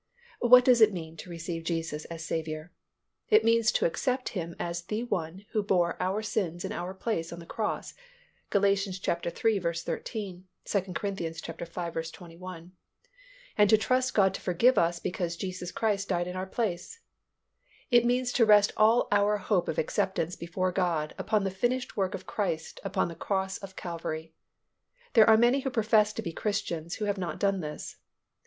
What 0.39 0.65
does 0.65 0.81
it 0.81 0.91
mean 0.93 1.15
to 1.17 1.29
receive 1.29 1.63
Jesus 1.63 2.05
as 2.05 2.25
Saviour? 2.25 2.71
It 3.29 3.43
means 3.45 3.71
to 3.73 3.85
accept 3.85 4.29
Him 4.29 4.55
as 4.57 4.81
the 4.81 5.03
One 5.03 5.45
who 5.51 5.61
bore 5.61 5.95
our 6.01 6.23
sins 6.23 6.65
in 6.65 6.71
our 6.71 6.95
place 6.95 7.31
on 7.31 7.37
the 7.37 7.45
cross 7.45 7.93
(Gal. 8.49 8.65
iii. 8.65 8.75
13; 8.75 8.93
2 10.65 10.81
Cor. 10.93 11.11
v. 11.11 12.01
21) 12.11 12.71
and 13.55 13.69
to 13.69 13.77
trust 13.77 14.15
God 14.15 14.33
to 14.33 14.41
forgive 14.41 14.79
us 14.79 14.97
because 14.97 15.37
Jesus 15.37 15.71
Christ 15.71 16.09
died 16.09 16.25
in 16.25 16.35
our 16.35 16.47
place. 16.47 16.99
It 17.91 18.03
means 18.03 18.31
to 18.33 18.43
rest 18.43 18.73
all 18.75 19.07
our 19.11 19.37
hope 19.37 19.67
of 19.67 19.77
acceptance 19.77 20.35
before 20.35 20.71
God 20.71 21.13
upon 21.19 21.43
the 21.43 21.51
finished 21.51 21.95
work 21.95 22.15
of 22.15 22.25
Christ 22.25 22.79
upon 22.83 23.07
the 23.07 23.13
cross 23.13 23.59
of 23.59 23.75
Calvary. 23.75 24.33
There 25.13 25.29
are 25.29 25.37
many 25.37 25.59
who 25.59 25.69
profess 25.69 26.11
to 26.13 26.23
be 26.23 26.33
Christians 26.33 26.95
who 26.95 27.05
have 27.05 27.19
not 27.19 27.39
done 27.39 27.59
this. 27.61 27.97